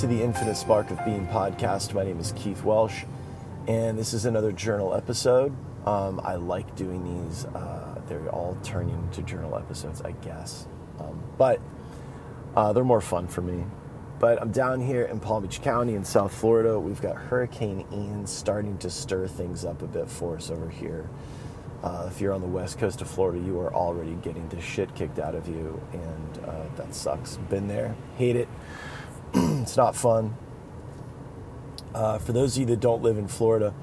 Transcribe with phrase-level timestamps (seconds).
[0.00, 1.94] To the Infinite Spark of Being podcast.
[1.94, 3.04] My name is Keith Welsh,
[3.66, 5.56] and this is another journal episode.
[5.86, 10.66] Um, I like doing these, uh, they're all turning into journal episodes, I guess.
[11.00, 11.62] Um, but
[12.54, 13.64] uh, they're more fun for me.
[14.18, 16.78] But I'm down here in Palm Beach County in South Florida.
[16.78, 21.08] We've got Hurricane Ian starting to stir things up a bit for us over here.
[21.82, 24.94] Uh, if you're on the west coast of Florida, you are already getting the shit
[24.94, 27.38] kicked out of you, and uh, that sucks.
[27.48, 28.48] Been there, hate it.
[29.62, 30.34] it's not fun.
[31.94, 33.74] Uh, for those of you that don't live in Florida,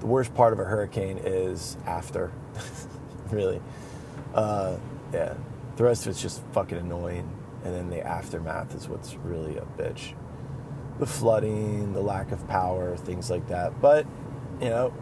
[0.00, 2.32] the worst part of a hurricane is after.
[3.30, 3.60] really.
[4.34, 4.76] Uh,
[5.12, 5.34] yeah.
[5.76, 7.28] The rest of it's just fucking annoying,
[7.64, 10.14] and then the aftermath is what's really a bitch.
[10.98, 13.80] The flooding, the lack of power, things like that.
[13.80, 14.06] But,
[14.60, 14.94] you know,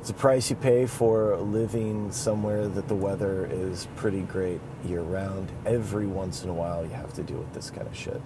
[0.00, 5.02] it's a price you pay for living somewhere that the weather is pretty great year
[5.02, 5.52] round.
[5.66, 8.20] Every once in a while, you have to deal with this kind of shit.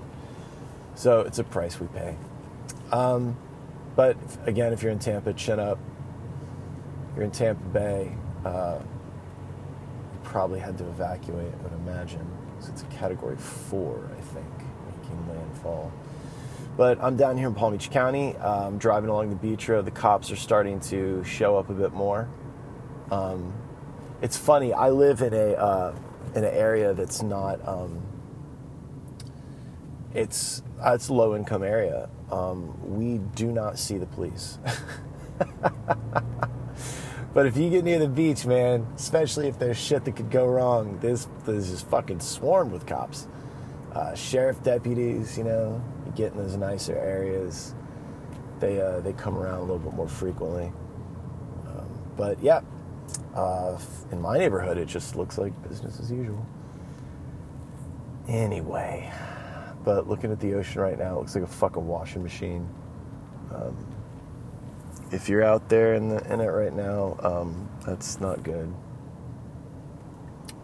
[0.95, 2.17] So it's a price we pay.
[2.93, 3.37] Um,
[3.97, 5.79] but again, if you're in Tampa, chin up.
[7.15, 8.13] You're in Tampa Bay.
[8.45, 12.27] Uh, you probably had to evacuate, I would imagine.
[12.61, 14.47] So it's a category four, I think,
[14.87, 15.93] making landfall.
[16.77, 18.37] But I'm down here in Palm Beach County.
[18.37, 19.85] Um, driving along the beach road.
[19.85, 22.29] The cops are starting to show up a bit more.
[23.11, 23.53] Um,
[24.23, 24.73] it's funny.
[24.73, 25.95] I live in a uh,
[26.35, 27.67] in an area that's not.
[27.67, 28.03] Um,
[30.15, 32.09] it's uh, it's a low income area.
[32.31, 34.59] Um, we do not see the police.
[37.35, 40.47] but if you get near the beach, man, especially if there's shit that could go
[40.47, 43.27] wrong, this this is fucking swarmed with cops.
[43.93, 45.83] Uh, sheriff deputies, you know,
[46.17, 47.75] get in those nicer areas,
[48.61, 50.73] they uh, they come around a little bit more frequently.
[51.67, 52.61] Um, but yeah,
[53.35, 53.79] uh,
[54.11, 56.45] in my neighborhood, it just looks like business as usual.
[58.29, 59.13] Anyway,
[59.85, 62.69] but looking at the ocean right now, it looks like a fucking washing machine.
[63.55, 63.87] Um,
[65.13, 68.73] if you're out there in, the, in it right now, um, that's not good.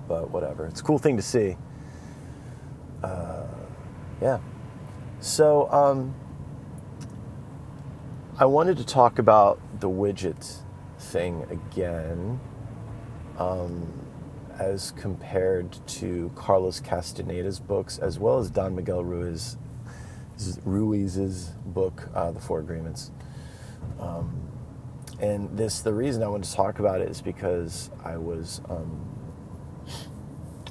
[0.08, 1.56] But whatever, it's a cool thing to see.
[3.02, 3.46] Uh,
[4.20, 4.38] yeah.
[5.20, 6.14] So, um,
[8.38, 10.62] I wanted to talk about the widget
[10.98, 12.40] thing again,
[13.38, 13.86] um,
[14.60, 19.56] as compared to Carlos Castaneda's books, as well as Don Miguel Ruiz,
[20.64, 23.10] Ruiz's book, uh, The Four Agreements.
[23.98, 24.38] Um,
[25.18, 29.00] and this, the reason I wanted to talk about it is because I was um,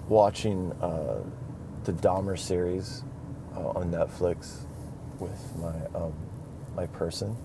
[0.08, 1.24] watching uh,
[1.84, 3.04] the Dahmer series
[3.56, 4.66] uh, on Netflix
[5.20, 6.14] with my um,
[6.76, 7.36] my person,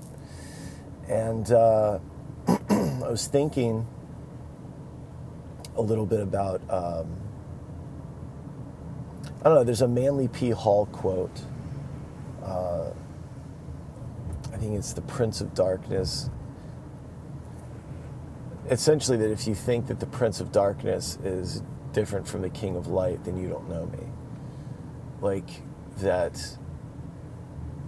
[1.09, 1.99] and uh,
[2.47, 3.87] I was thinking
[5.77, 6.61] a little bit about.
[6.71, 7.17] Um,
[9.41, 9.65] I don't know.
[9.65, 10.51] There's a Manly P.
[10.51, 11.43] Hall quote.
[12.43, 12.91] Uh,
[14.53, 16.31] I think it's the Prince of Darkness.
[18.71, 21.63] Essentially, that if you think that the Prince of Darkness is
[21.93, 24.07] different from the King of Light, then you don't know me.
[25.21, 25.63] Like,
[25.99, 26.57] that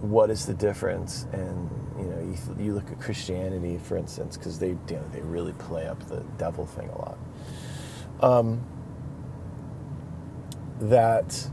[0.01, 4.59] what is the difference and you know you, you look at christianity for instance because
[4.59, 7.17] they you know, they really play up the devil thing a lot
[8.21, 8.63] um,
[10.79, 11.49] that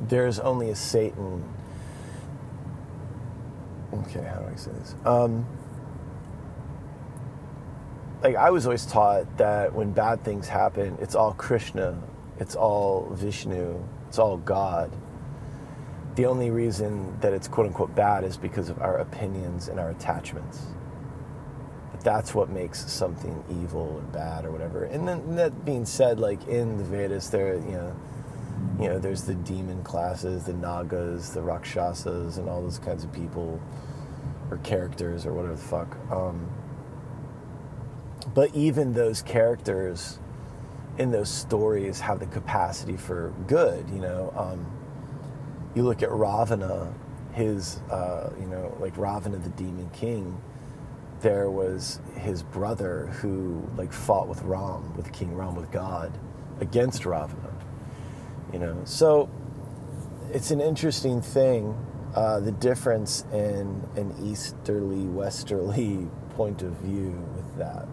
[0.00, 1.44] there's only a satan
[3.92, 5.46] okay how do i say this um,
[8.22, 11.96] like i was always taught that when bad things happen it's all krishna
[12.38, 14.90] it's all vishnu it's all God.
[16.16, 19.90] The only reason that it's quote unquote bad is because of our opinions and our
[19.90, 20.62] attachments.
[22.02, 24.84] That's what makes something evil or bad or whatever.
[24.84, 27.96] And then that being said, like in the Vedas, there, you know,
[28.78, 33.12] you know, there's the demon classes, the Nagas, the Rakshasas, and all those kinds of
[33.12, 33.60] people
[34.50, 35.96] or characters or whatever the fuck.
[36.10, 36.48] Um,
[38.34, 40.18] but even those characters
[40.98, 43.88] in those stories have the capacity for good.
[43.90, 44.66] You know, um,
[45.74, 46.92] you look at Ravana,
[47.32, 50.40] his, uh, you know, like Ravana, the demon king.
[51.20, 56.16] There was his brother who like fought with Ram, with King Ram, with God,
[56.60, 57.52] against Ravana.
[58.52, 59.28] You know, so
[60.32, 61.76] it's an interesting thing.
[62.14, 67.88] Uh, the difference in an easterly, westerly point of view with that.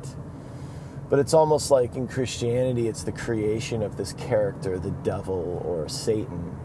[1.10, 5.88] But it's almost like in Christianity, it's the creation of this character, the devil or
[5.88, 6.58] Satan,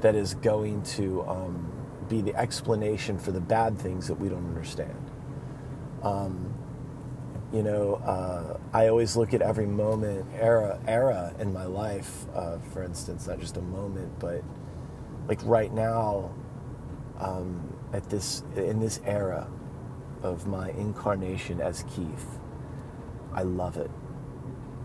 [0.00, 1.70] that is going to um,
[2.08, 5.09] be the explanation for the bad things that we don't understand.
[6.02, 6.54] Um,
[7.52, 12.58] you know, uh, I always look at every moment, era, era in my life, uh,
[12.72, 14.42] for instance, not just a moment, but
[15.26, 16.30] like right now,
[17.18, 19.48] um, at this in this era
[20.22, 22.38] of my incarnation as Keith,
[23.34, 23.90] I love it.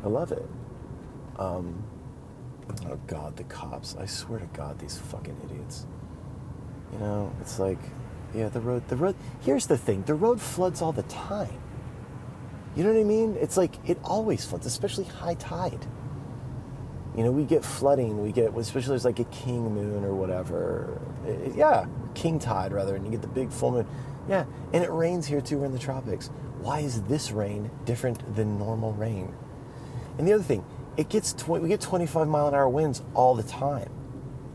[0.04, 0.46] I love it.
[1.38, 1.84] Um,
[2.88, 3.96] oh God, the cops!
[4.00, 5.86] I swear to God, these fucking idiots.
[6.94, 7.80] You know, it's like,
[8.36, 8.88] yeah, the road.
[8.88, 9.16] The road.
[9.42, 11.62] Here's the thing: the road floods all the time.
[12.76, 13.38] You know what I mean?
[13.40, 15.86] It's like it always floods, especially high tide.
[17.16, 18.22] You know, we get flooding.
[18.22, 21.00] We get, especially there's like a king moon or whatever.
[21.26, 23.88] It, yeah, king tide rather, and you get the big full moon.
[24.28, 25.60] Yeah, and it rains here too.
[25.60, 26.30] We're in the tropics.
[26.60, 29.34] Why is this rain different than normal rain?
[30.18, 30.66] And the other thing,
[30.98, 33.90] it gets tw- we get 25 mile an hour winds all the time.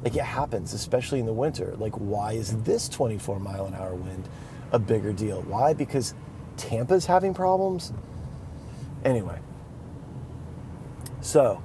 [0.02, 1.74] Like it happens, especially in the winter.
[1.78, 4.28] Like why is this 24 mile an hour wind
[4.72, 5.42] a bigger deal?
[5.42, 5.74] Why?
[5.74, 6.14] Because
[6.56, 7.92] Tampa's having problems.
[9.04, 9.38] Anyway,
[11.20, 11.62] so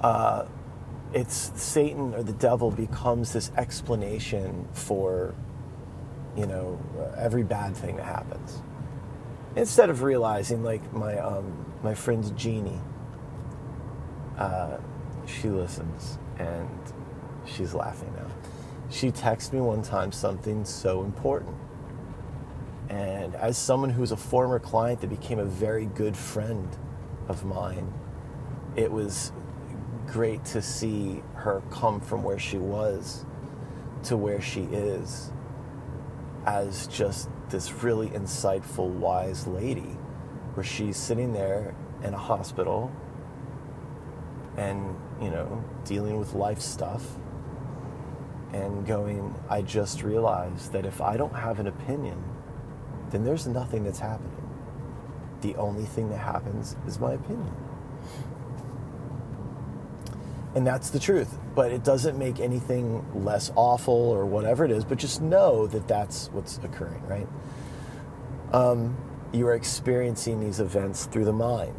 [0.00, 0.46] uh,
[1.12, 5.34] it's Satan or the devil becomes this explanation for,
[6.36, 6.78] you know,
[7.16, 8.62] every bad thing that happens.
[9.56, 12.80] Instead of realizing, like my um, my friend Jeannie,
[14.38, 14.76] uh,
[15.26, 16.68] she listens and
[17.46, 18.26] she's laughing now.
[18.90, 21.56] She texted me one time something so important.
[22.88, 26.68] And as someone who was a former client that became a very good friend
[27.28, 27.92] of mine,
[28.76, 29.32] it was
[30.06, 33.24] great to see her come from where she was
[34.04, 35.32] to where she is
[36.46, 39.96] as just this really insightful, wise lady,
[40.54, 42.92] where she's sitting there in a hospital
[44.56, 47.02] and, you know, dealing with life stuff
[48.64, 52.22] and going, I just realized that if I don't have an opinion,
[53.10, 54.32] then there's nothing that's happening.
[55.42, 57.54] The only thing that happens is my opinion.
[60.54, 61.36] And that's the truth.
[61.54, 65.86] But it doesn't make anything less awful or whatever it is, but just know that
[65.86, 67.28] that's what's occurring, right?
[68.52, 68.96] Um,
[69.32, 71.74] you are experiencing these events through the mind.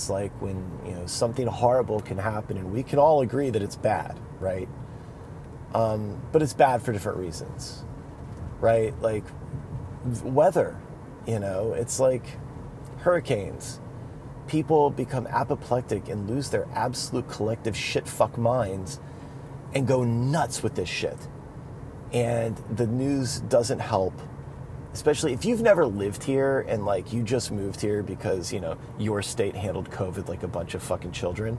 [0.00, 0.56] It's like when,
[0.86, 4.66] you know, something horrible can happen and we can all agree that it's bad, right?
[5.74, 7.84] Um, but it's bad for different reasons,
[8.60, 8.98] right?
[9.00, 9.24] Like
[10.22, 10.76] weather,
[11.26, 12.24] you know, it's like
[12.98, 13.80] hurricanes
[14.50, 18.98] people become apoplectic and lose their absolute collective shit fuck minds
[19.74, 21.16] and go nuts with this shit.
[22.12, 24.12] And the news doesn't help.
[24.92, 28.76] Especially if you've never lived here and like you just moved here because, you know,
[28.98, 31.56] your state handled COVID like a bunch of fucking children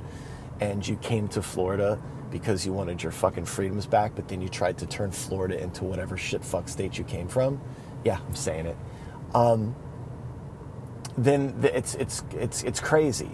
[0.62, 2.00] and you came to Florida
[2.30, 5.84] because you wanted your fucking freedoms back, but then you tried to turn Florida into
[5.84, 7.60] whatever shit fuck state you came from.
[8.06, 8.78] Yeah, I'm saying it.
[9.34, 9.76] Um,
[11.18, 13.32] then it's it's it's it's crazy,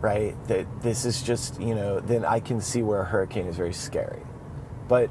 [0.00, 0.36] right?
[0.48, 2.00] That this is just you know.
[2.00, 4.20] Then I can see where a hurricane is very scary,
[4.88, 5.08] but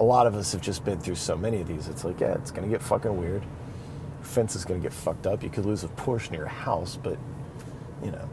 [0.00, 1.88] a lot of us have just been through so many of these.
[1.88, 3.44] It's like yeah, it's gonna get fucking weird.
[4.22, 5.42] Fence is gonna get fucked up.
[5.42, 7.18] You could lose a portion of your house, but
[8.02, 8.28] you know.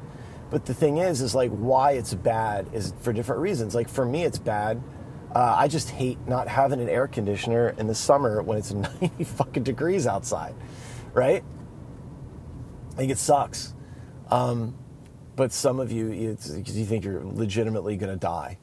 [0.49, 3.75] But the thing is, is like why it's bad is for different reasons.
[3.75, 4.81] Like for me, it's bad.
[5.35, 8.71] Uh, I just hate not having an air conditioner in the summer when it's
[9.01, 10.55] 90 fucking degrees outside
[11.17, 11.43] right?
[12.91, 13.73] I think it sucks.
[14.29, 14.77] Um,
[15.35, 18.59] but some of you, because you think you're legitimately going to die.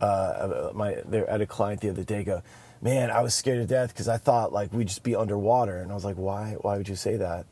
[0.00, 2.42] Uh, my, I had a client the other day go,
[2.80, 5.90] man, I was scared to death because I thought like we'd just be underwater, and
[5.90, 6.56] I was like, why?
[6.60, 7.46] Why would you say that?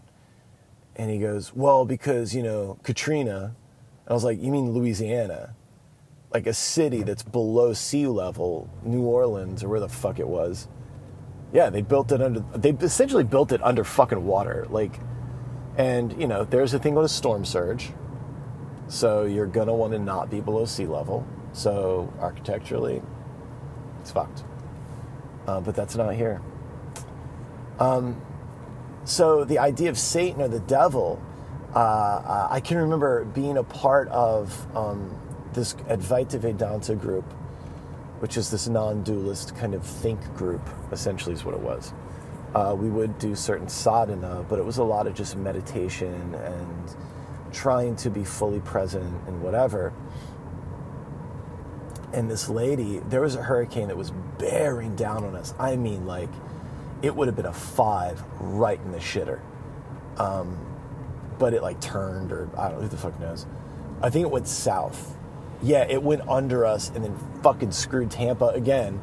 [0.94, 3.54] And he goes, well, because you know Katrina.
[4.06, 5.54] And I was like, you mean Louisiana?
[6.32, 10.68] Like a city that's below sea level, New Orleans or where the fuck it was.
[11.52, 12.40] Yeah, they built it under.
[12.54, 14.66] They essentially built it under fucking water.
[14.70, 15.00] Like,
[15.76, 17.90] and you know, there's a thing called a storm surge.
[18.88, 21.26] So you're gonna want to not be below sea level.
[21.52, 23.02] So architecturally,
[24.00, 24.44] it's fucked.
[25.46, 26.42] Uh, but that's not here.
[27.78, 28.20] Um,
[29.04, 31.22] so the idea of Satan or the devil,
[31.76, 35.16] uh, uh I can remember being a part of um,
[35.52, 37.24] this Advaita Vedanta group
[38.20, 41.92] which is this non dualist kind of think group, essentially, is what it was.
[42.54, 46.96] Uh, we would do certain sadhana, but it was a lot of just meditation and
[47.52, 49.92] trying to be fully present and whatever.
[52.14, 55.52] And this lady, there was a hurricane that was bearing down on us.
[55.58, 56.30] I mean, like,
[57.02, 59.40] it would have been a five right in the shitter.
[60.16, 60.56] Um,
[61.38, 63.46] but it like turned, or I don't know who the fuck knows.
[64.02, 65.16] I think it went south
[65.62, 69.00] yeah, it went under us and then fucking screwed Tampa again.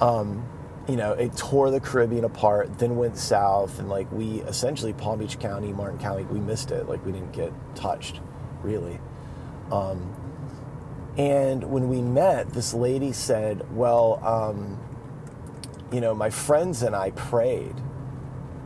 [0.00, 0.46] Um,
[0.88, 5.18] you know, it tore the Caribbean apart, then went south, and like we essentially Palm
[5.18, 6.88] Beach County, Martin County, we missed it.
[6.88, 8.20] Like we didn't get touched,
[8.62, 9.00] really.
[9.70, 10.14] Um,
[11.18, 14.78] And when we met, this lady said, Well, um,
[15.92, 17.74] you know, my friends and I prayed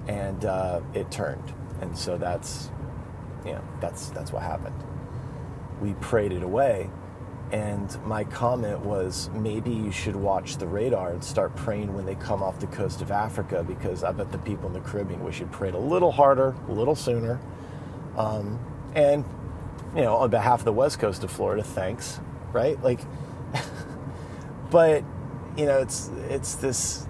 [0.08, 1.52] and uh, it turned.
[1.80, 2.70] And so that's,
[3.44, 4.74] you know, that's, that's what happened.
[5.80, 6.90] We prayed it away.
[7.52, 12.14] And my comment was maybe you should watch the radar and start praying when they
[12.14, 15.40] come off the coast of Africa because I bet the people in the Caribbean wish
[15.40, 17.40] you'd prayed a little harder, a little sooner.
[18.16, 18.60] Um,
[18.94, 19.24] and,
[19.96, 22.20] you know, on behalf of the west coast of Florida, thanks,
[22.52, 22.80] right?
[22.84, 23.00] Like,
[24.70, 25.02] but,
[25.56, 27.08] you know, it's, it's this,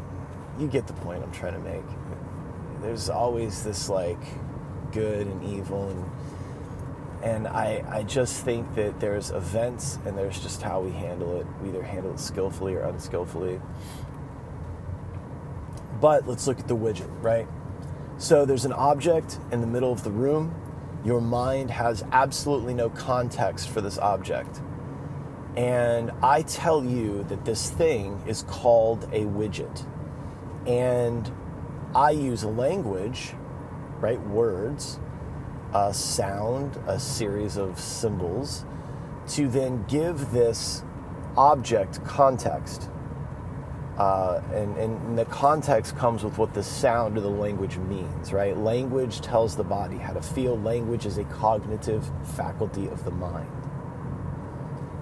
[0.58, 1.84] you get the point I'm trying to make.
[2.80, 4.20] There's always this like
[4.90, 6.10] good and evil and
[7.22, 11.46] and I, I just think that there's events and there's just how we handle it.
[11.62, 13.60] We either handle it skillfully or unskillfully.
[16.00, 17.46] But let's look at the widget, right?
[18.16, 20.54] So there's an object in the middle of the room.
[21.04, 24.60] Your mind has absolutely no context for this object.
[25.56, 29.86] And I tell you that this thing is called a widget.
[30.66, 31.30] And
[31.94, 33.34] I use language,
[34.00, 34.20] right?
[34.20, 35.00] Words
[35.74, 38.64] a sound, a series of symbols,
[39.28, 40.82] to then give this
[41.36, 42.88] object context.
[43.96, 48.56] Uh, and, and the context comes with what the sound of the language means, right?
[48.56, 50.58] Language tells the body how to feel.
[50.58, 53.50] Language is a cognitive faculty of the mind.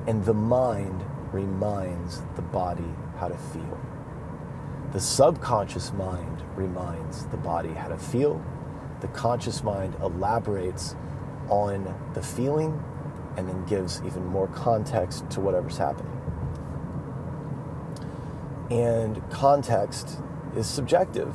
[0.08, 3.80] And the mind reminds the body how to feel.
[4.92, 8.42] The subconscious mind reminds the body how to feel
[9.00, 10.96] the conscious mind elaborates
[11.48, 12.82] on the feeling
[13.36, 16.12] and then gives even more context to whatever's happening.
[18.70, 20.20] And context
[20.56, 21.34] is subjective.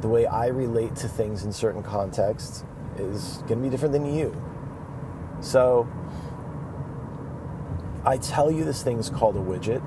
[0.00, 2.64] The way I relate to things in certain contexts
[2.96, 4.34] is going to be different than you.
[5.40, 5.88] So,
[8.04, 9.82] I tell you this thing is called a widget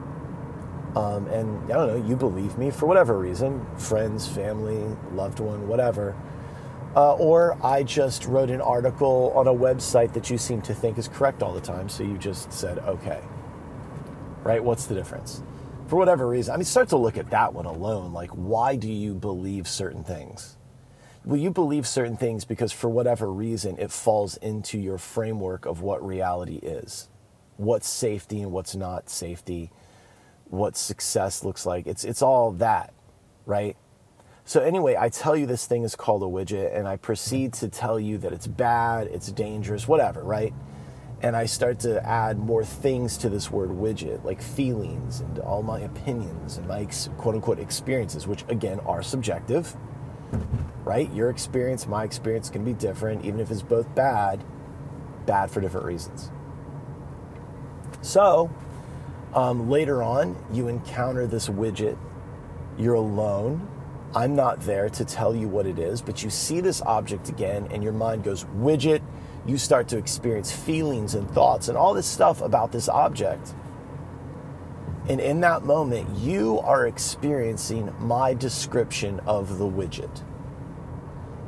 [0.97, 5.67] um, and I don't know, you believe me for whatever reason friends, family, loved one,
[5.67, 6.15] whatever.
[6.95, 10.97] Uh, or I just wrote an article on a website that you seem to think
[10.97, 13.21] is correct all the time, so you just said, okay.
[14.41, 14.63] Right?
[14.63, 15.43] What's the difference?
[15.87, 18.11] For whatever reason, I mean, start to look at that one alone.
[18.13, 20.57] Like, why do you believe certain things?
[21.23, 25.81] Well, you believe certain things because for whatever reason, it falls into your framework of
[25.81, 27.07] what reality is,
[27.57, 29.69] what's safety and what's not safety
[30.49, 31.87] what success looks like.
[31.87, 32.93] It's it's all that,
[33.45, 33.75] right?
[34.45, 37.67] So anyway, I tell you this thing is called a widget and I proceed to
[37.67, 40.53] tell you that it's bad, it's dangerous, whatever, right?
[41.21, 45.63] And I start to add more things to this word widget, like feelings and all
[45.63, 46.87] my opinions and my
[47.17, 49.75] quote unquote experiences, which again are subjective,
[50.85, 51.11] right?
[51.13, 54.45] Your experience, my experience can be different, even if it's both bad,
[55.25, 56.31] bad for different reasons.
[58.01, 58.49] So,
[59.33, 61.97] um, later on, you encounter this widget.
[62.77, 63.67] You're alone.
[64.15, 67.67] I'm not there to tell you what it is, but you see this object again,
[67.71, 69.01] and your mind goes, widget.
[69.45, 73.53] You start to experience feelings and thoughts and all this stuff about this object.
[75.09, 80.23] And in that moment, you are experiencing my description of the widget.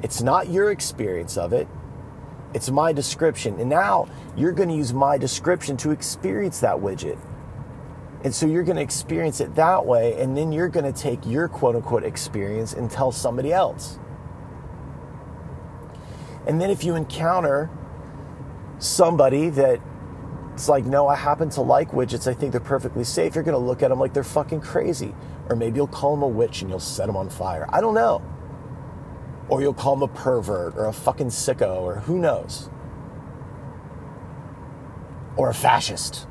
[0.01, 1.67] It's not your experience of it,
[2.53, 3.59] it's my description.
[3.59, 4.07] And now
[4.37, 7.19] you're going to use my description to experience that widget.
[8.23, 11.25] And so you're going to experience it that way, and then you're going to take
[11.25, 13.97] your quote unquote experience and tell somebody else.
[16.45, 17.69] And then if you encounter
[18.79, 19.79] somebody that
[20.53, 23.53] it's like, no, I happen to like widgets, I think they're perfectly safe, you're going
[23.53, 25.15] to look at them like they're fucking crazy.
[25.47, 27.65] Or maybe you'll call them a witch and you'll set them on fire.
[27.69, 28.21] I don't know.
[29.47, 32.69] Or you'll call them a pervert or a fucking sicko or who knows.
[35.37, 36.27] Or a fascist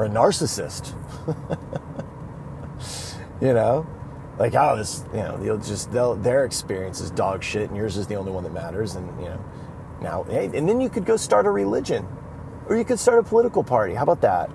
[0.00, 0.94] or a narcissist.
[3.42, 3.86] you know,
[4.38, 7.98] like oh, this, you know, they'll just they'll, their experience is dog shit, and yours
[7.98, 9.44] is the only one that matters, and you know,
[10.00, 12.08] now, hey, and then you could go start a religion,
[12.66, 13.92] or you could start a political party.
[13.92, 14.50] How about that?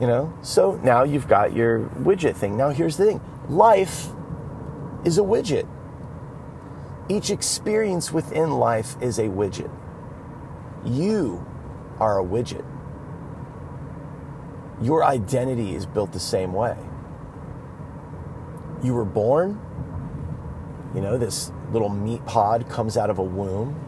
[0.00, 2.56] You know, so now you've got your widget thing.
[2.56, 4.06] Now here's the thing: life
[5.04, 5.66] is a widget.
[7.08, 9.70] Each experience within life is a widget.
[10.84, 11.44] You
[11.98, 12.64] are a widget
[14.84, 16.76] your identity is built the same way.
[18.82, 19.60] You were born,
[20.94, 23.78] you know, this little meat pod comes out of a womb,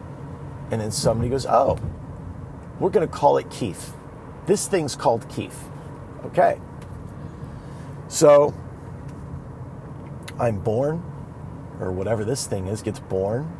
[0.71, 1.77] and then somebody goes, Oh,
[2.79, 3.93] we're going to call it Keith.
[4.45, 5.69] This thing's called Keith.
[6.25, 6.59] Okay.
[8.07, 8.53] So
[10.39, 11.03] I'm born,
[11.79, 13.57] or whatever this thing is, gets born,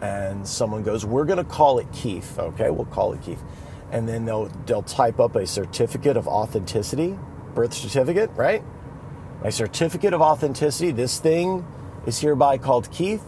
[0.00, 2.38] and someone goes, We're going to call it Keith.
[2.38, 3.42] Okay, we'll call it Keith.
[3.90, 7.18] And then they'll they'll type up a certificate of authenticity,
[7.54, 8.62] birth certificate, right?
[9.42, 10.90] My certificate of authenticity.
[10.90, 11.64] This thing
[12.06, 13.24] is hereby called Keith.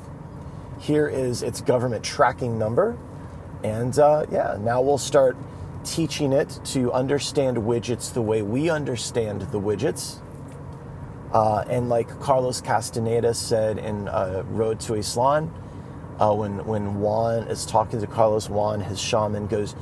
[0.81, 2.97] Here is its government tracking number,
[3.63, 5.37] and uh, yeah, now we'll start
[5.85, 10.21] teaching it to understand widgets the way we understand the widgets.
[11.33, 15.51] Uh, and like Carlos Castaneda said in uh, Road to Ixtlan,
[16.19, 19.75] uh, when when Juan is talking to Carlos, Juan, his shaman, goes,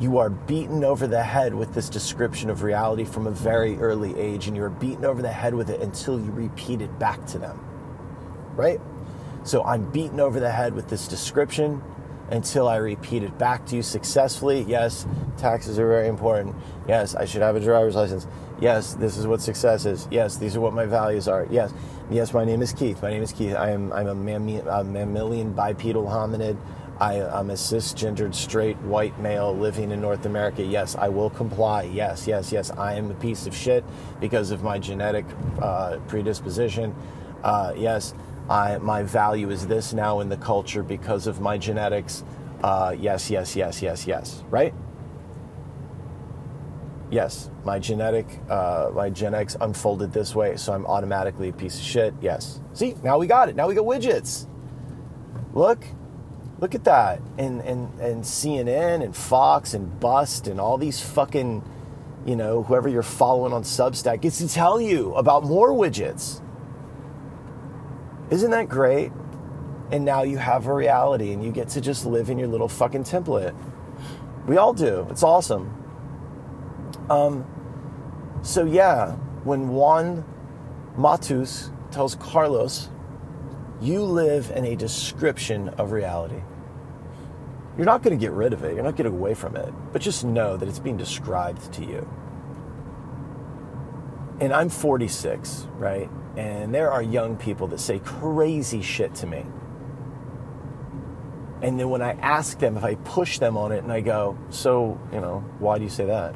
[0.00, 4.18] "You are beaten over the head with this description of reality from a very early
[4.18, 7.24] age, and you are beaten over the head with it until you repeat it back
[7.26, 7.60] to them."
[8.56, 8.80] Right.
[9.44, 11.82] So I'm beaten over the head with this description
[12.30, 14.62] until I repeat it back to you successfully.
[14.62, 16.56] Yes, taxes are very important.
[16.88, 18.26] Yes, I should have a driver's license.
[18.60, 20.06] Yes, this is what success is.
[20.10, 21.46] Yes, these are what my values are.
[21.50, 21.72] Yes,
[22.10, 23.02] yes, my name is Keith.
[23.02, 23.54] My name is Keith.
[23.54, 26.56] I am I'm a, mamma- a mammalian bipedal hominid.
[27.00, 30.62] I, am a cisgendered straight white male living in North America.
[30.62, 31.84] Yes, I will comply.
[31.84, 32.70] Yes, yes, yes.
[32.72, 33.84] I am a piece of shit
[34.20, 35.24] because of my genetic
[35.62, 36.94] uh, predisposition.
[37.42, 38.12] Uh, yes,
[38.50, 42.22] I, my value is this now in the culture because of my genetics.
[42.62, 44.44] Uh, yes, yes, yes, yes, yes.
[44.50, 44.74] Right?
[47.10, 51.82] Yes, my genetic, uh, my genetics unfolded this way, so I'm automatically a piece of
[51.82, 52.14] shit.
[52.20, 52.60] Yes.
[52.74, 53.56] See, now we got it.
[53.56, 54.46] Now we got widgets.
[55.54, 55.84] Look,
[56.60, 57.20] look at that.
[57.38, 61.62] And and and CNN and Fox and Bust and all these fucking,
[62.26, 66.40] you know, whoever you're following on Substack gets to tell you about more widgets.
[68.30, 69.12] Isn't that great?
[69.90, 72.68] And now you have a reality and you get to just live in your little
[72.68, 73.56] fucking template.
[74.46, 75.06] We all do.
[75.10, 75.76] It's awesome.
[77.10, 77.44] Um,
[78.42, 80.24] so, yeah, when Juan
[80.96, 82.88] Matus tells Carlos,
[83.80, 86.40] you live in a description of reality.
[87.76, 90.02] You're not going to get rid of it, you're not getting away from it, but
[90.02, 92.08] just know that it's being described to you.
[94.40, 96.10] And I'm 46, right?
[96.36, 99.44] And there are young people that say crazy shit to me.
[101.62, 104.38] And then when I ask them if I push them on it and I go,
[104.48, 106.34] so, you know, why do you say that?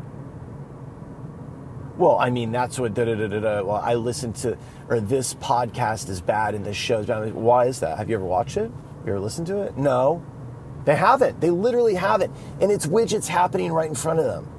[1.97, 3.63] Well, I mean, that's what da da da da da.
[3.63, 7.33] Well, I listen to, or this podcast is bad and this show is bad.
[7.35, 7.97] Why is that?
[7.99, 8.71] Have you ever watched it?
[9.07, 9.79] You ever listened to it?
[9.79, 10.23] No.
[10.85, 11.41] They haven't.
[11.41, 12.33] They literally haven't.
[12.61, 14.51] And it's widgets happening right in front of them.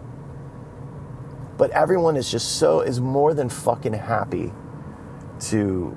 [1.57, 4.51] But everyone is just so, is more than fucking happy
[5.41, 5.95] to,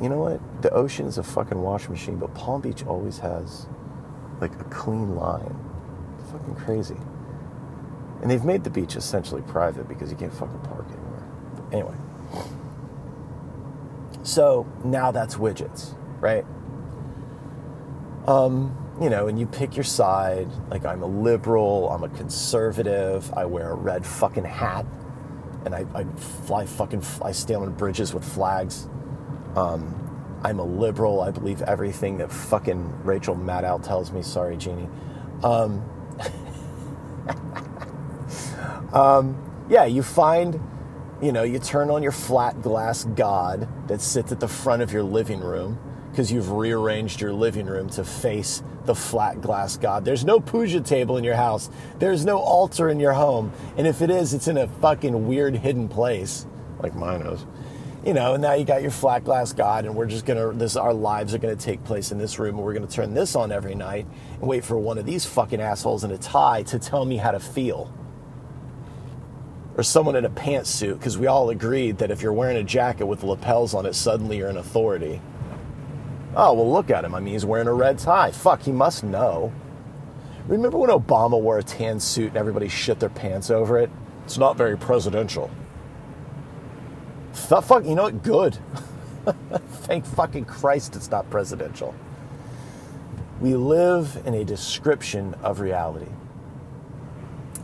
[0.00, 0.62] you know what?
[0.62, 3.66] The ocean is a fucking wash machine, but Palm Beach always has
[4.40, 5.56] like a clean line.
[6.18, 6.96] It's fucking crazy.
[8.20, 11.24] And they've made the beach essentially private because you can't fucking park anywhere.
[11.72, 11.94] Anyway.
[14.22, 16.44] So now that's widgets, right?
[18.26, 20.48] Um, you know, and you pick your side.
[20.70, 24.84] Like I'm a liberal, I'm a conservative, I wear a red fucking hat,
[25.64, 28.86] and I, I fly fucking, I stand on bridges with flags.
[29.56, 29.96] Um,
[30.42, 31.20] I'm a liberal.
[31.20, 34.22] I believe everything that fucking Rachel Maddow tells me.
[34.22, 34.88] Sorry, Jeannie.
[35.42, 35.84] Um,
[38.92, 40.60] um, yeah, you find,
[41.20, 44.92] you know, you turn on your flat glass god that sits at the front of
[44.92, 45.78] your living room
[46.10, 50.04] because you've rearranged your living room to face the flat glass god.
[50.04, 51.70] There's no puja table in your house.
[51.98, 53.52] There's no altar in your home.
[53.76, 56.46] And if it is, it's in a fucking weird hidden place,
[56.80, 57.46] like mine is.
[58.04, 60.74] You know, and now you got your flat glass god, and we're just gonna this
[60.74, 63.52] our lives are gonna take place in this room, and we're gonna turn this on
[63.52, 64.06] every night
[64.40, 67.30] and wait for one of these fucking assholes in a tie to tell me how
[67.30, 67.92] to feel
[69.76, 73.06] or someone in a pantsuit because we all agreed that if you're wearing a jacket
[73.06, 75.20] with lapels on it, suddenly you're an authority.
[76.36, 77.14] Oh, well, look at him.
[77.14, 78.30] I mean, he's wearing a red tie.
[78.30, 79.52] Fuck, he must know.
[80.46, 83.90] Remember when Obama wore a tan suit and everybody shit their pants over it?
[84.24, 85.50] It's not very presidential.
[87.48, 88.22] The fuck, you know what?
[88.22, 88.58] Good.
[89.82, 91.94] Thank fucking Christ it's not presidential.
[93.40, 96.10] We live in a description of reality.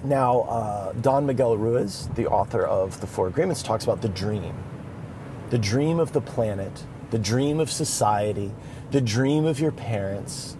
[0.05, 4.55] Now, uh, Don Miguel Ruiz, the author of The Four Agreements, talks about the dream
[5.51, 8.53] the dream of the planet, the dream of society,
[8.91, 10.57] the dream of your parents.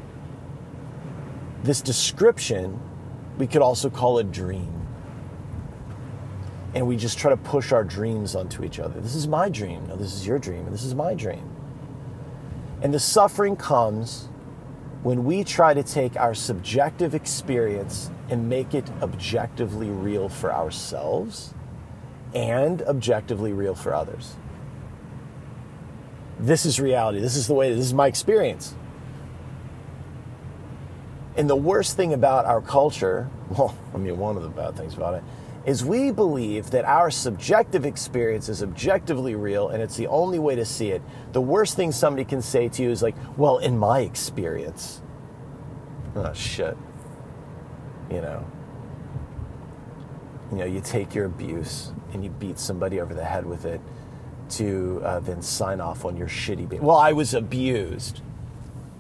[1.63, 2.81] This description,
[3.39, 4.73] we could also call a dream.
[6.75, 9.01] And we just try to push our dreams onto each other.
[9.01, 9.87] This is my dream.
[9.89, 10.67] No, this is your dream.
[10.67, 11.51] And this is my dream.
[12.83, 14.29] And the suffering comes
[15.03, 21.55] when we try to take our subjective experience and make it objectively real for ourselves
[22.35, 24.35] and objectively real for others.
[26.39, 27.21] This is reality.
[27.21, 28.75] This is the way, this is my experience.
[31.37, 34.95] And the worst thing about our culture, well, I mean, one of the bad things
[34.95, 35.25] about it,
[35.65, 40.55] is we believe that our subjective experience is objectively real and it's the only way
[40.55, 41.03] to see it.
[41.33, 45.03] The worst thing somebody can say to you is like, well, in my experience.
[46.15, 46.77] Oh, shit.
[48.11, 48.47] You know.
[50.53, 53.81] You know, you take your abuse and you beat somebody over the head with it
[54.51, 56.69] to uh, then sign off on your shitty.
[56.69, 58.21] Be- well, I was abused.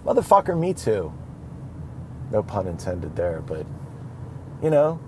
[0.05, 1.13] Motherfucker, me too.
[2.31, 3.67] No pun intended there, but,
[4.63, 4.99] you know,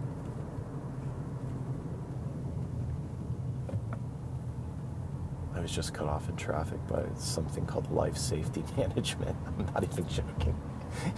[5.55, 9.37] I was just cut off in traffic by something called life safety management.
[9.47, 10.57] I'm not even joking.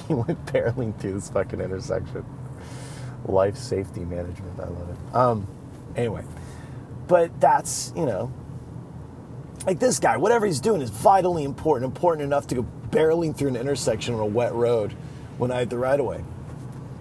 [0.09, 2.25] He went barreling through this fucking intersection.
[3.25, 4.59] Life safety management.
[4.59, 5.15] I love it.
[5.15, 5.47] Um,
[5.95, 6.25] anyway,
[7.07, 8.33] but that's, you know,
[9.67, 13.49] like this guy, whatever he's doing is vitally important, important enough to go barreling through
[13.49, 14.93] an intersection on a wet road
[15.39, 16.25] when I had the right of way.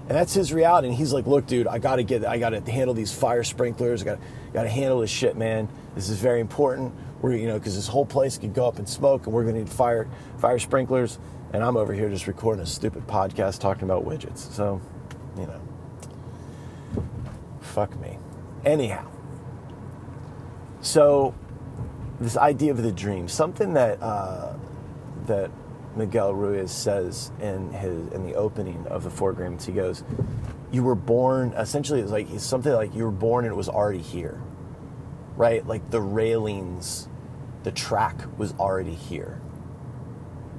[0.09, 0.87] And that's his reality.
[0.87, 4.01] And he's like, look, dude, I gotta get, I gotta handle these fire sprinklers.
[4.01, 4.21] I gotta,
[4.53, 5.69] gotta handle this shit, man.
[5.93, 6.93] This is very important.
[7.21, 9.59] We're, you know, because this whole place could go up in smoke, and we're gonna
[9.59, 10.07] need fire,
[10.39, 11.19] fire sprinklers.
[11.53, 14.51] And I'm over here just recording a stupid podcast talking about widgets.
[14.51, 14.81] So,
[15.37, 15.61] you know,
[17.61, 18.17] fuck me.
[18.65, 19.05] Anyhow,
[20.81, 21.33] so
[22.19, 24.53] this idea of the dream, something that uh,
[25.27, 25.51] that
[25.95, 29.65] Miguel Ruiz says in his in the opening of the Four Agreements.
[29.65, 30.03] He goes,
[30.71, 33.69] "You were born essentially it's like it's something like you were born and it was
[33.69, 34.39] already here,
[35.35, 35.65] right?
[35.65, 37.07] Like the railings,
[37.63, 39.39] the track was already here.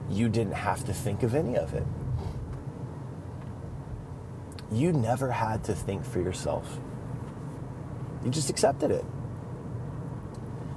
[0.08, 1.86] You didn't have to think of any of it.
[4.72, 6.78] You never had to think for yourself.
[8.24, 9.04] You just accepted it."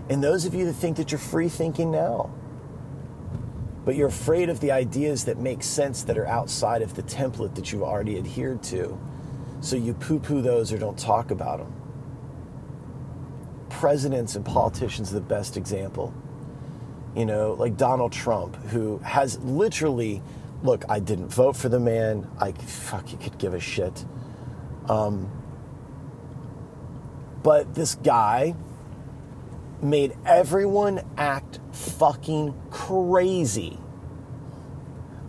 [0.10, 2.30] And those of you that think that you're free thinking now,
[3.86, 7.56] but you're afraid of the ideas that make sense that are outside of the template
[7.56, 8.98] that you've already adhered to,
[9.62, 11.74] so you poo poo those or don't talk about them.
[13.70, 16.14] Presidents and politicians are the best example.
[17.16, 20.22] You know, like Donald Trump, who has literally,
[20.64, 22.30] look, I didn't vote for the man.
[22.40, 24.06] I fuck, you could give a shit.
[24.90, 25.30] Um,
[27.42, 28.56] but this guy
[29.84, 33.78] made everyone act fucking crazy.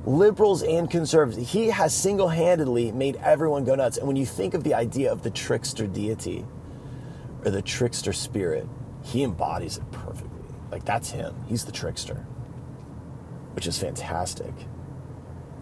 [0.06, 3.96] Liberals and conservatives, he has single handedly made everyone go nuts.
[3.96, 6.44] And when you think of the idea of the trickster deity
[7.44, 8.68] or the trickster spirit,
[9.02, 10.30] he embodies it perfectly.
[10.70, 11.34] Like, that's him.
[11.46, 12.26] He's the trickster,
[13.54, 14.52] which is fantastic.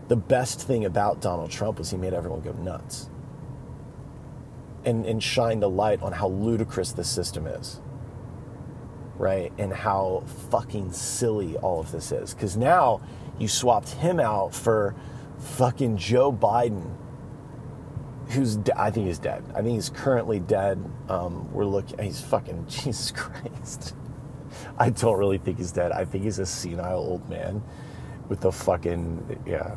[0.08, 3.08] The best thing about Donald Trump was he made everyone go nuts
[4.84, 7.80] and, and shined a light on how ludicrous this system is
[9.22, 9.52] right?
[9.56, 12.34] And how fucking silly all of this is.
[12.34, 13.00] Because now
[13.38, 14.96] you swapped him out for
[15.38, 16.96] fucking Joe Biden,
[18.30, 19.44] who's, de- I think he's dead.
[19.54, 20.84] I think he's currently dead.
[21.08, 23.94] Um, we're looking, he's fucking, Jesus Christ.
[24.76, 25.92] I don't really think he's dead.
[25.92, 27.62] I think he's a senile old man
[28.28, 29.76] with the fucking, yeah.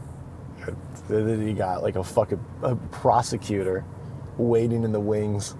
[1.07, 3.85] Then you got like a fucking a prosecutor
[4.39, 5.55] waiting in the wings.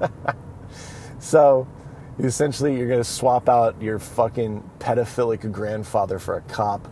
[1.18, 1.68] so,
[2.18, 6.88] essentially you're going to swap out your fucking pedophilic grandfather for a cop.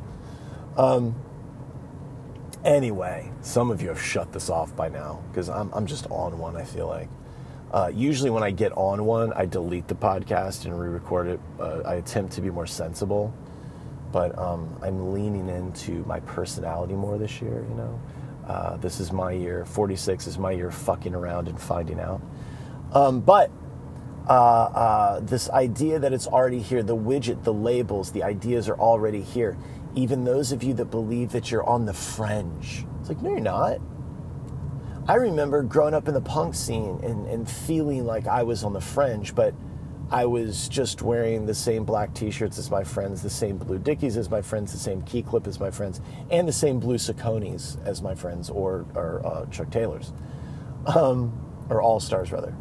[0.77, 1.15] Um,
[2.65, 6.39] anyway, some of you have shut this off by now because I'm, I'm just on
[6.39, 7.09] one, I feel like.
[7.73, 11.41] Uh, usually, when I get on one, I delete the podcast and re record it.
[11.59, 13.35] Uh, I attempt to be more sensible,
[14.13, 18.01] but um, I'm leaning into my personality more this year, you know.
[18.47, 19.65] Uh, this is my year.
[19.65, 22.23] 46 is my year fucking around and finding out.
[22.93, 23.51] Um, but
[24.29, 28.79] uh, uh, this idea that it's already here, the widget, the labels, the ideas are
[28.79, 29.57] already here.
[29.95, 33.41] Even those of you that believe that you're on the fringe, it's like, no, you're
[33.41, 33.79] not.
[35.09, 38.73] I remember growing up in the punk scene and, and feeling like I was on
[38.73, 39.55] the fringe, but
[40.11, 43.79] I was just wearing the same black t shirts as my friends, the same blue
[43.79, 46.97] Dickies as my friends, the same key clip as my friends, and the same blue
[46.97, 50.13] Sauconys as my friends or, or uh, Chuck Taylors,
[50.87, 51.33] um,
[51.71, 52.55] or All Stars, rather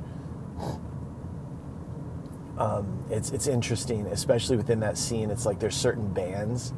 [2.58, 5.30] um, it's it's interesting, especially within that scene.
[5.30, 6.74] It's like there's certain bands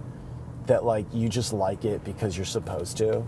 [0.65, 3.25] that like you just like it because you're supposed to.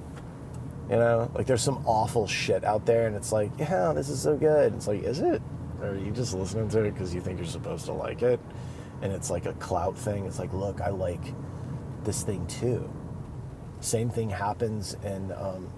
[0.89, 4.21] You know, like there's some awful shit out there, and it's like, yeah, this is
[4.21, 4.73] so good.
[4.73, 5.41] It's like, is it?
[5.81, 8.39] Or are you just listening to it because you think you're supposed to like it?
[9.01, 10.25] And it's like a clout thing.
[10.25, 11.33] It's like, look, I like
[12.03, 12.91] this thing too.
[13.81, 15.69] Same thing happens in, um,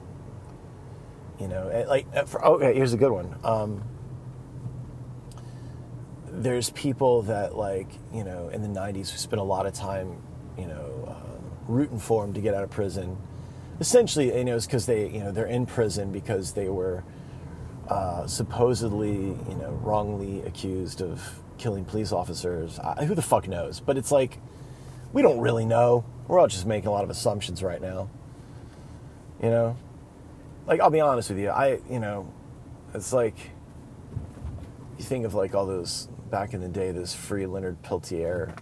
[1.40, 3.38] you know, like, for, okay, here's a good one.
[3.44, 3.84] Um,
[6.32, 10.22] there's people that like you know in the 90s who spent a lot of time
[10.58, 13.18] you know uh, rooting for him to get out of prison
[13.82, 17.04] essentially, you know, it's because they, you know, they're in prison because they were
[17.90, 22.78] uh, supposedly, you know, wrongly accused of killing police officers.
[22.80, 23.80] I, who the fuck knows?
[23.80, 24.38] But it's like
[25.12, 26.06] we don't really know.
[26.28, 28.08] We're all just making a lot of assumptions right now.
[29.42, 29.78] You know,
[30.68, 32.32] like I'll be honest with you, I, you know,
[32.94, 33.36] it's like
[35.00, 38.56] you think of like all those back in the day, this free Leonard Peltier.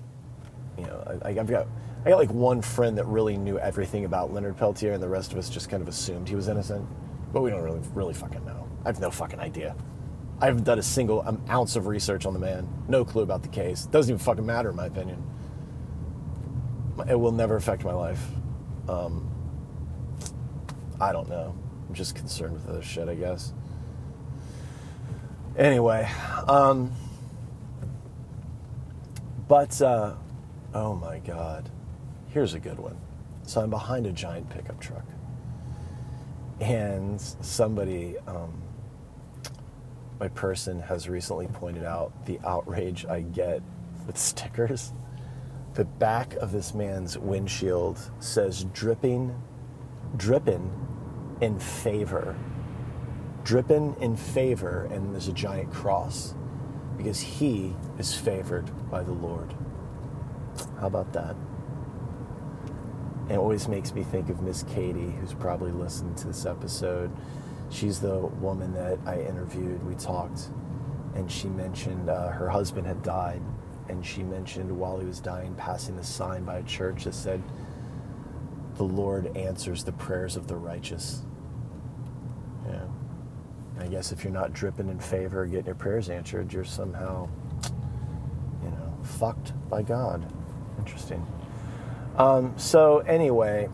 [0.77, 1.67] You know, I, I've got
[2.05, 5.32] I got like one friend that really knew everything about Leonard Peltier, and the rest
[5.32, 6.86] of us just kind of assumed he was innocent.
[7.32, 8.67] But we don't really really fucking know.
[8.84, 9.75] I have no fucking idea.
[10.41, 12.67] I haven't done a single um, ounce of research on the man.
[12.88, 13.86] No clue about the case.
[13.86, 15.21] Doesn't even fucking matter, in my opinion.
[17.10, 18.21] It will never affect my life.
[18.88, 19.29] Um,
[20.99, 21.53] I don't know.
[21.88, 23.53] I'm just concerned with other shit, I guess.
[25.58, 26.10] Anyway,
[26.47, 26.93] um,
[29.49, 30.13] but uh,
[30.75, 31.69] oh my god,
[32.29, 32.97] here's a good one.
[33.43, 35.05] So I'm behind a giant pickup truck,
[36.62, 38.62] and somebody, um,
[40.19, 43.63] my person, has recently pointed out the outrage I get
[44.05, 44.93] with stickers.
[45.73, 49.35] The back of this man's windshield says dripping,
[50.15, 50.71] dripping
[51.41, 52.35] in favor.
[53.43, 56.35] Dripping in favor, and there's a giant cross
[56.99, 59.53] because he is favored by the Lord.
[60.81, 61.33] How about that?
[63.29, 67.09] It always makes me think of Miss Katie, who's probably listened to this episode.
[67.69, 69.81] She's the woman that I interviewed.
[69.88, 70.49] We talked,
[71.15, 73.41] and she mentioned uh, her husband had died,
[73.88, 77.41] and she mentioned while he was dying, passing a sign by a church that said,
[78.75, 81.21] "The Lord answers the prayers of the righteous."
[83.89, 87.28] I guess if you're not dripping in favor, getting your prayers answered, you're somehow,
[88.63, 90.32] you know, fucked by God.
[90.78, 91.25] Interesting.
[92.15, 93.67] Um, so, anyway,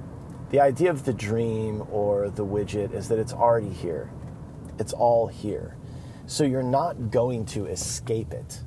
[0.52, 4.10] the idea of the dream or the widget is that it's already here.
[4.80, 5.76] It's all here.
[6.28, 8.62] So, you're not going to escape it,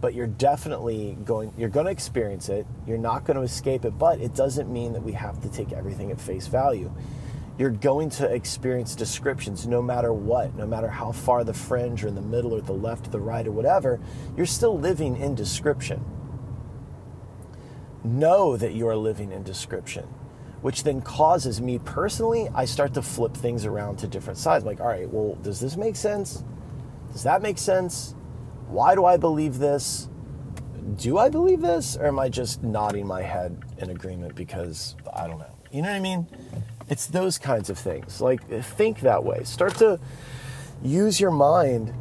[0.00, 2.66] but you're definitely going, you're going to experience it.
[2.86, 5.74] You're not going to escape it, but it doesn't mean that we have to take
[5.74, 6.90] everything at face value
[7.58, 12.08] you're going to experience descriptions no matter what, no matter how far the fringe or
[12.08, 14.00] in the middle or the left or the right or whatever,
[14.36, 16.04] you're still living in description.
[18.04, 20.04] Know that you are living in description,
[20.62, 24.64] which then causes me personally, I start to flip things around to different sides.
[24.64, 26.42] like, all right, well, does this make sense?
[27.12, 28.14] Does that make sense?
[28.68, 30.08] Why do I believe this?
[30.96, 31.96] Do I believe this?
[31.96, 35.46] Or am I just nodding my head in agreement because I don't know?
[35.70, 36.26] You know what I mean?
[36.88, 38.20] It's those kinds of things.
[38.20, 39.44] Like, think that way.
[39.44, 40.00] Start to
[40.82, 41.94] use your mind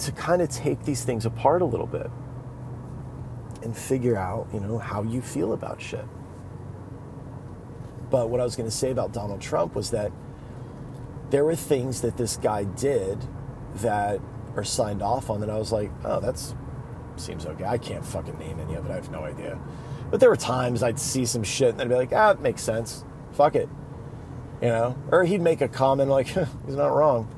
[0.00, 2.10] to kind of take these things apart a little bit
[3.62, 6.04] and figure out, you know, how you feel about shit.
[8.10, 10.12] But what I was going to say about Donald Trump was that
[11.30, 13.26] there were things that this guy did
[13.76, 14.20] that
[14.56, 16.54] are signed off on that I was like, oh, that's
[17.16, 17.64] seems okay.
[17.64, 18.92] I can't fucking name any of it.
[18.92, 19.58] I have no idea.
[20.10, 22.62] But there were times I'd see some shit and I'd be like, ah, it makes
[22.62, 23.04] sense.
[23.32, 23.68] Fuck it
[24.60, 26.26] you know, or he'd make a comment like,
[26.66, 27.32] he's not wrong.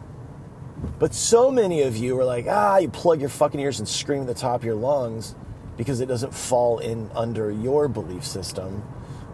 [0.99, 4.23] But so many of you are like, ah, you plug your fucking ears and scream
[4.23, 5.35] at the top of your lungs
[5.77, 8.83] because it doesn't fall in under your belief system,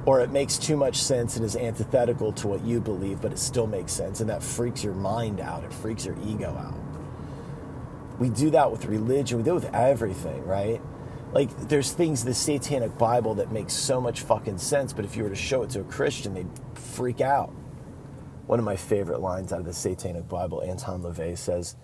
[0.05, 3.39] or it makes too much sense and is antithetical to what you believe, but it
[3.39, 5.65] still makes sense, and that freaks your mind out.
[5.65, 6.75] It freaks your ego out.
[8.19, 9.39] We do that with religion.
[9.39, 10.81] We do it with everything, right?
[11.33, 15.17] Like, there's things in the Satanic Bible that makes so much fucking sense, but if
[15.17, 17.53] you were to show it to a Christian, they'd freak out
[18.47, 21.77] one of my favorite lines out of the Satanic Bible, Anton LaVey says,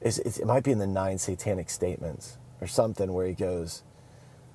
[0.00, 3.82] is, it might be in the nine satanic statements or something where he goes,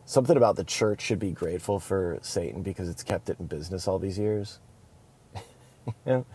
[0.06, 3.88] something about the church should be grateful for Satan because it's kept it in business
[3.88, 4.60] all these years.
[5.36, 5.44] you,
[6.06, 6.26] know?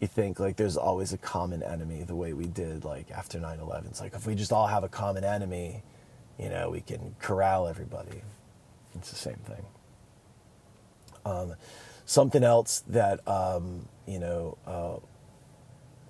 [0.00, 3.86] you think like there's always a common enemy the way we did like after 9-11
[3.86, 5.82] it's like if we just all have a common enemy
[6.38, 8.22] you know we can corral everybody
[8.94, 9.64] it's the same thing
[11.24, 11.54] um,
[12.08, 14.96] something else that um, you know uh,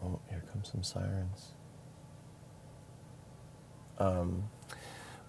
[0.04, 1.52] oh here comes some sirens.
[3.98, 4.44] Um,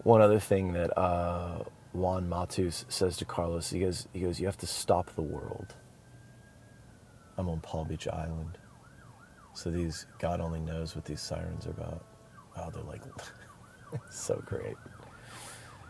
[0.03, 4.45] one other thing that uh, Juan Matus says to Carlos he goes he goes you
[4.45, 5.75] have to stop the world.
[7.35, 8.57] I'm on Palm Beach Island.
[9.55, 12.05] So these God only knows what these sirens are about.
[12.55, 13.01] Oh they're like
[14.11, 14.75] so great.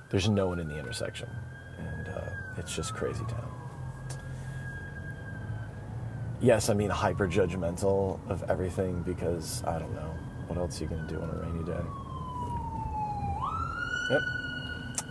[0.10, 1.30] There's no one in the intersection
[1.78, 3.69] and uh, it's just crazy town
[6.42, 10.14] yes, I mean hyper judgmental of everything because I don't know
[10.48, 11.84] what else are you to do on a rainy day.
[14.10, 14.22] Yep.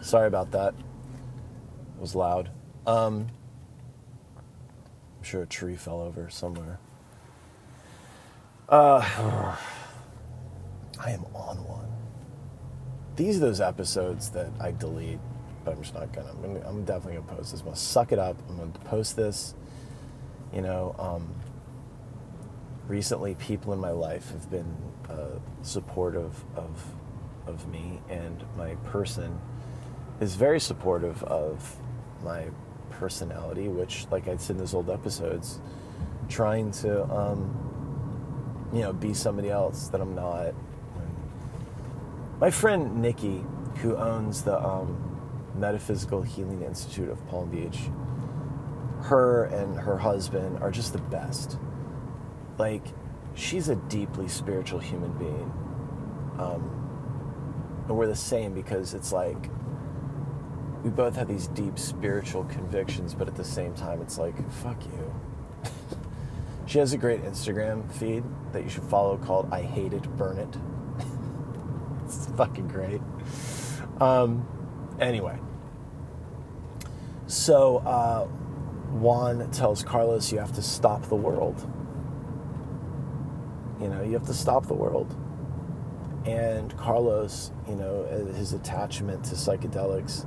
[0.03, 0.75] Sorry about that.
[0.75, 2.51] It was loud.
[2.87, 3.29] Um,
[4.37, 6.79] I'm sure a tree fell over somewhere.
[8.69, 9.01] Uh,
[11.01, 11.87] I am on one.
[13.17, 15.19] These are those episodes that I delete,
[15.65, 16.31] but I'm just not gonna.
[16.31, 17.61] I'm, gonna, I'm definitely gonna post this.
[17.61, 18.37] I'm gonna suck it up.
[18.49, 19.55] I'm gonna post this.
[20.53, 21.35] You know, um,
[22.87, 24.77] recently people in my life have been
[25.09, 26.95] uh, supportive of
[27.47, 29.39] of me, and my person
[30.21, 31.77] is very supportive of
[32.23, 32.47] my
[32.91, 35.61] personality, which, like I said in those old episodes,
[36.29, 40.55] trying to, um, you know, be somebody else that I'm not.
[42.41, 43.45] My friend Nikki,
[43.77, 45.19] who owns the um,
[45.55, 47.79] Metaphysical Healing Institute of Palm Beach,
[49.03, 51.59] her and her husband are just the best.
[52.59, 52.85] Like,
[53.35, 55.53] she's a deeply spiritual human being.
[56.39, 59.51] Um, and we're the same because it's like
[60.83, 64.83] we both have these deep spiritual convictions, but at the same time, it's like, fuck
[64.85, 65.15] you.
[66.67, 70.39] she has a great Instagram feed that you should follow called I Hate It, Burn
[70.39, 70.57] It.
[72.05, 73.01] it's fucking great.
[74.01, 74.47] Um,
[75.01, 75.39] anyway,
[77.27, 78.29] so uh,
[78.91, 81.71] Juan tells Carlos, you have to stop the world.
[83.81, 85.15] You know, you have to stop the world.
[86.25, 90.27] And Carlos, you know, uh, his attachment to psychedelics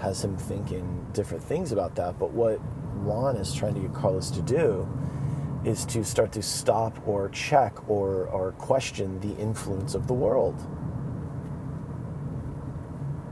[0.00, 2.18] has him thinking different things about that.
[2.18, 2.58] But what
[3.02, 4.88] Juan is trying to get Carlos to do
[5.64, 10.54] is to start to stop or check or, or question the influence of the world.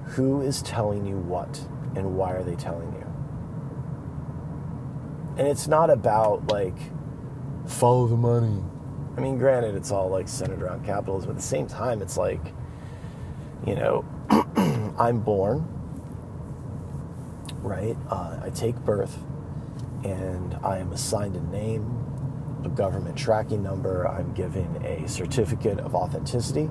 [0.09, 1.61] Who is telling you what
[1.95, 3.04] and why are they telling you?
[5.37, 6.77] And it's not about like
[7.67, 8.63] follow the money.
[9.17, 11.31] I mean, granted, it's all like centered around capitalism.
[11.31, 12.53] At the same time, it's like,
[13.67, 14.05] you know,
[14.99, 15.67] I'm born,
[17.63, 17.97] right?
[18.11, 19.19] Uh, I take birth
[20.05, 21.85] and I am assigned a name,
[22.65, 24.07] a government tracking number.
[24.07, 26.71] I'm given a certificate of authenticity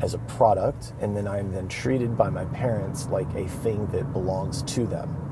[0.00, 4.12] as a product, and then I'm then treated by my parents like a thing that
[4.12, 5.29] belongs to them.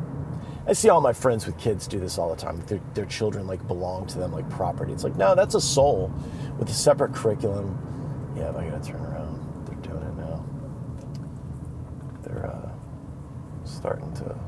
[0.68, 2.60] I see all my friends with kids do this all the time.
[2.66, 4.92] Their, their children like belong to them like property.
[4.92, 6.12] It's like, no, that's a soul
[6.58, 8.34] with a separate curriculum.
[8.36, 9.66] Yeah, I gotta turn around.
[9.66, 10.44] They're doing it now.
[12.22, 12.68] They're uh,
[13.64, 14.38] starting to.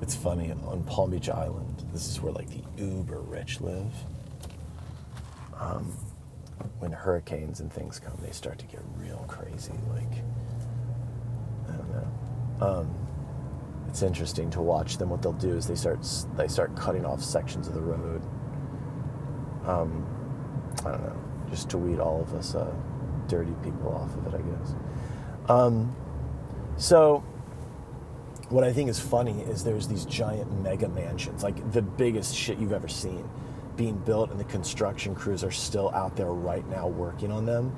[0.00, 1.84] It's funny on Palm Beach Island.
[1.92, 3.92] This is where like the uber rich live.
[5.58, 5.92] Um,
[6.78, 9.72] when hurricanes and things come, they start to get real crazy.
[9.90, 10.22] Like,
[11.68, 12.66] I don't know.
[12.66, 13.11] Um,
[13.92, 15.10] it's interesting to watch them.
[15.10, 15.98] What they'll do is they start
[16.34, 18.22] they start cutting off sections of the road.
[19.66, 20.06] Um,
[20.78, 21.16] I don't know,
[21.50, 22.72] just to weed all of us uh,
[23.28, 24.74] dirty people off of it, I guess.
[25.50, 25.94] Um,
[26.78, 27.18] so,
[28.48, 32.56] what I think is funny is there's these giant mega mansions, like the biggest shit
[32.56, 33.28] you've ever seen,
[33.76, 37.76] being built, and the construction crews are still out there right now working on them.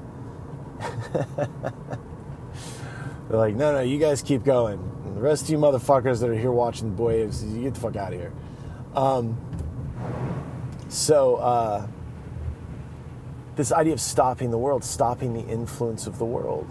[3.34, 4.78] They're like, no, no, you guys keep going.
[5.04, 7.80] And the rest of you motherfuckers that are here watching the waves, you get the
[7.80, 8.32] fuck out of here.
[8.94, 9.36] Um,
[10.88, 11.88] so, uh,
[13.56, 16.68] this idea of stopping the world, stopping the influence of the world,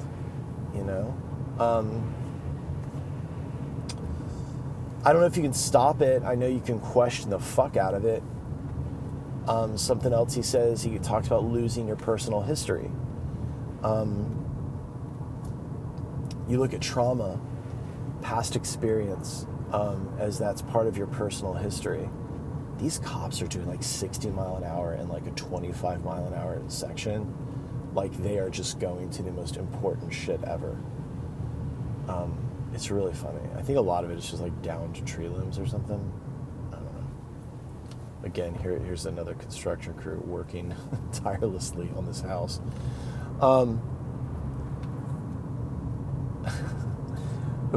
[0.73, 1.13] you know?
[1.59, 2.15] Um,
[5.03, 6.23] I don't know if you can stop it.
[6.23, 8.23] I know you can question the fuck out of it.
[9.49, 12.89] Um, something else he says, he talks about losing your personal history.
[13.83, 14.42] Um,
[16.47, 17.39] you look at trauma,
[18.21, 22.09] past experience, um, as that's part of your personal history.
[22.77, 26.33] These cops are doing like 60 mile an hour in like a 25 mile an
[26.33, 27.33] hour section.
[27.93, 30.77] Like they are just going to the most important shit ever.
[32.07, 32.37] Um,
[32.73, 33.39] it's really funny.
[33.55, 36.11] I think a lot of it is just like down to tree limbs or something.
[36.71, 37.07] I don't know.
[38.23, 40.75] Again, here, here's another construction crew working
[41.13, 42.59] tirelessly on this house.
[43.41, 43.81] Um,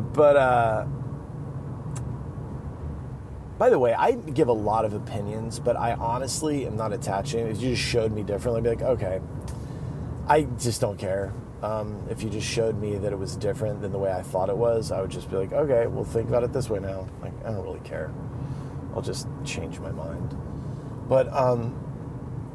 [0.00, 0.86] but uh,
[3.58, 7.46] by the way, I give a lot of opinions, but I honestly am not attaching.
[7.46, 9.20] If you just showed me differently, I'd be like, okay,
[10.28, 11.32] I just don't care.
[11.62, 14.50] Um, if you just showed me that it was different than the way I thought
[14.50, 17.08] it was, I would just be like, okay, we'll think about it this way now.
[17.22, 18.12] Like, I don't really care.
[18.94, 20.36] I'll just change my mind.
[21.08, 21.70] But um,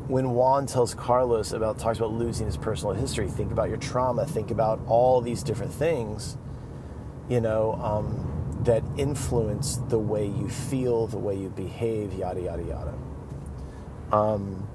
[0.08, 4.28] when Juan tells Carlos about talks about losing his personal history, think about your trauma,
[4.28, 6.38] think about all these different things,
[7.32, 12.62] you know, um, that influence the way you feel, the way you behave, yada yada
[12.62, 12.94] yada.
[14.12, 14.68] Um,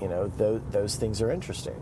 [0.00, 1.74] you know, th- those things are interesting.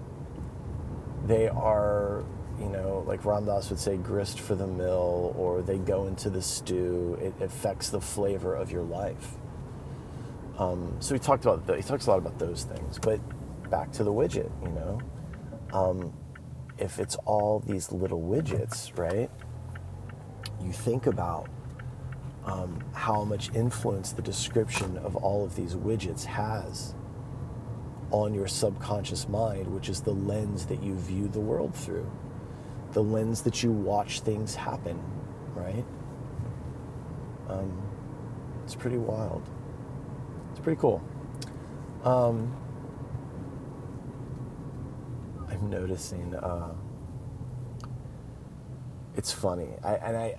[1.26, 2.24] They are,
[2.58, 6.30] you know, like Ram Dass would say, grist for the mill, or they go into
[6.30, 7.18] the stew.
[7.20, 9.34] It affects the flavor of your life.
[10.56, 12.98] Um, so he talked about the, he talks a lot about those things.
[12.98, 13.20] But
[13.70, 15.00] back to the widget, you know,
[15.74, 16.14] um,
[16.80, 19.30] if it's all these little widgets, right?
[20.62, 21.48] You think about
[22.44, 26.94] um, how much influence the description of all of these widgets has
[28.10, 32.10] on your subconscious mind, which is the lens that you view the world through,
[32.92, 35.00] the lens that you watch things happen,
[35.54, 35.84] right?
[37.48, 37.80] Um,
[38.64, 39.48] it's pretty wild.
[40.50, 41.02] It's pretty cool.
[42.04, 42.56] Um,
[45.50, 46.34] I'm noticing.
[46.34, 46.72] Uh,
[49.16, 50.36] it's funny, I, and I,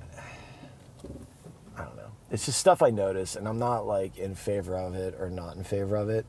[1.77, 2.11] I don't know.
[2.31, 5.55] It's just stuff I notice, and I'm not like in favor of it or not
[5.57, 6.25] in favor of it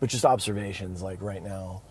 [0.00, 1.82] but just observations like right now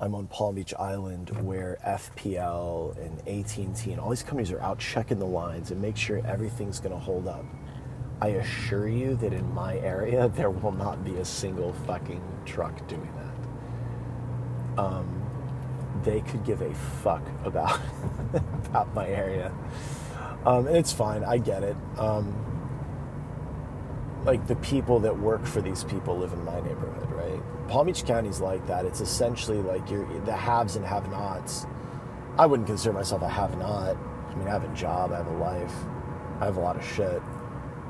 [0.00, 4.78] i'm on palm beach island where fpl and at&t and all these companies are out
[4.78, 7.44] checking the lines and make sure everything's going to hold up
[8.20, 12.86] i assure you that in my area there will not be a single fucking truck
[12.88, 13.31] doing that
[14.78, 15.06] um,
[16.04, 17.80] they could give a fuck about
[18.66, 19.52] about my area
[20.44, 22.34] um, and it's fine i get it um,
[24.24, 27.68] like the people that work for these people live in my neighborhood, right?
[27.68, 28.84] Palm Beach County's like that.
[28.84, 31.66] It's essentially like you're the haves and have-nots.
[32.38, 33.96] I wouldn't consider myself a have-not.
[33.96, 35.74] I mean, I have a job, I have a life,
[36.40, 37.20] I have a lot of shit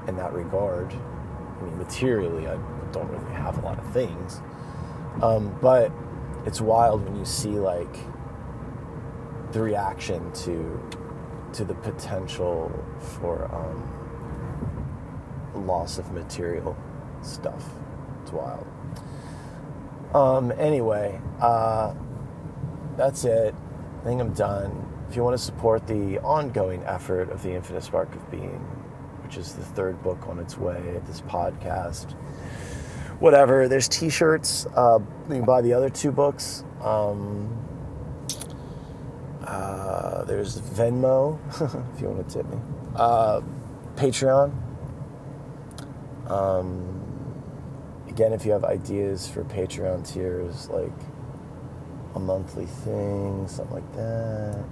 [0.08, 0.92] in that regard.
[0.92, 2.56] I mean, materially, I
[2.92, 4.40] don't really have a lot of things,
[5.22, 5.92] um, but
[6.46, 7.96] it's wild when you see like
[9.52, 10.80] the reaction to
[11.54, 13.52] to the potential for.
[13.54, 14.02] Um,
[15.54, 16.76] loss of material
[17.22, 17.64] stuff.
[18.22, 18.66] It's wild.
[20.14, 21.94] Um, anyway, uh,
[22.96, 23.54] that's it.
[24.00, 24.88] I think I'm done.
[25.08, 28.60] If you want to support the ongoing effort of the Infinite Spark of Being,
[29.22, 32.14] which is the third book on its way, this podcast,
[33.22, 34.66] whatever, there's t shirts.
[34.76, 34.98] Uh,
[35.28, 36.64] you can buy the other two books.
[36.82, 37.56] Um,
[39.46, 41.38] uh, there's Venmo,
[41.94, 42.58] if you want to tip me.
[42.96, 43.40] Uh,
[43.94, 44.52] Patreon,
[46.28, 47.02] um,
[48.08, 50.90] again, if you have ideas for Patreon tiers, like
[52.16, 54.64] a monthly thing, something like that.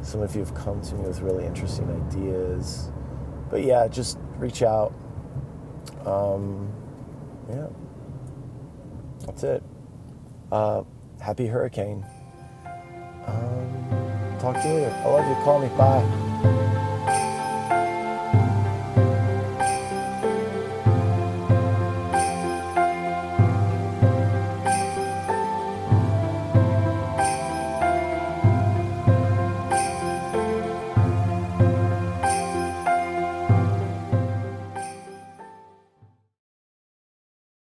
[0.00, 2.90] Some of you have come to me with really interesting ideas.
[3.50, 4.94] But yeah, just reach out.
[6.04, 6.72] Um,
[7.48, 7.66] yeah.
[9.26, 9.62] That's it.
[10.52, 10.82] Uh,
[11.20, 12.04] happy hurricane.
[13.26, 15.02] Um, talk to you later.
[15.04, 15.44] I love you.
[15.44, 15.68] Call me.
[15.76, 16.25] Bye.